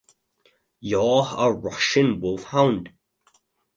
[0.79, 2.89] You're a Russian wolfhound.